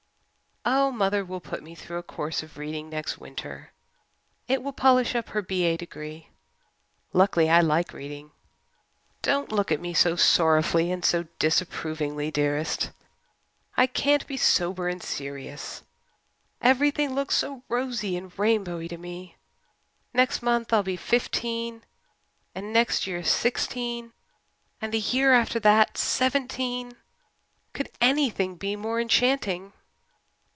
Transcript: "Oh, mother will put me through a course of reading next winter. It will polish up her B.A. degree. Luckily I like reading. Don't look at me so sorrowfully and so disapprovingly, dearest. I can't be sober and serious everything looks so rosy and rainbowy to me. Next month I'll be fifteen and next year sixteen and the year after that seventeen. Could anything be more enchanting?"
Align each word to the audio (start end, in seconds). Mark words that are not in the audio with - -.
"Oh, 0.63 0.91
mother 0.91 1.25
will 1.25 1.39
put 1.41 1.63
me 1.63 1.73
through 1.73 1.97
a 1.97 2.03
course 2.03 2.43
of 2.43 2.55
reading 2.59 2.87
next 2.87 3.17
winter. 3.17 3.71
It 4.47 4.61
will 4.61 4.73
polish 4.73 5.15
up 5.15 5.29
her 5.29 5.41
B.A. 5.41 5.75
degree. 5.75 6.29
Luckily 7.13 7.49
I 7.49 7.61
like 7.61 7.93
reading. 7.93 8.29
Don't 9.23 9.51
look 9.51 9.71
at 9.71 9.79
me 9.79 9.95
so 9.95 10.15
sorrowfully 10.15 10.91
and 10.91 11.03
so 11.03 11.23
disapprovingly, 11.39 12.29
dearest. 12.29 12.91
I 13.75 13.87
can't 13.87 14.27
be 14.27 14.37
sober 14.37 14.87
and 14.87 15.01
serious 15.01 15.81
everything 16.61 17.15
looks 17.15 17.33
so 17.35 17.63
rosy 17.67 18.15
and 18.15 18.31
rainbowy 18.37 18.87
to 18.89 18.99
me. 18.99 19.37
Next 20.13 20.43
month 20.43 20.71
I'll 20.71 20.83
be 20.83 20.95
fifteen 20.95 21.81
and 22.53 22.71
next 22.71 23.07
year 23.07 23.23
sixteen 23.23 24.13
and 24.79 24.93
the 24.93 24.99
year 24.99 25.33
after 25.33 25.59
that 25.61 25.97
seventeen. 25.97 26.97
Could 27.73 27.89
anything 27.99 28.57
be 28.57 28.75
more 28.75 29.01
enchanting?" 29.01 29.73